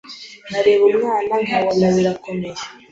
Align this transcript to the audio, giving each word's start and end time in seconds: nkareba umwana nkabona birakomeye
nkareba 0.47 0.83
umwana 0.91 1.33
nkabona 1.45 1.85
birakomeye 1.95 2.59